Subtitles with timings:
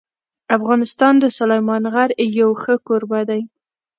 [0.57, 2.09] افغانستان د سلیمان غر
[2.39, 3.41] یو ښه کوربه دی.